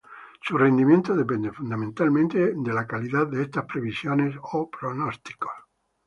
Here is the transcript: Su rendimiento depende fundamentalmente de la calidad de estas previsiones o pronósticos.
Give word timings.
Su 0.41 0.57
rendimiento 0.57 1.15
depende 1.15 1.51
fundamentalmente 1.51 2.53
de 2.55 2.73
la 2.73 2.87
calidad 2.87 3.27
de 3.27 3.43
estas 3.43 3.65
previsiones 3.65 4.35
o 4.53 4.67
pronósticos. 4.67 5.51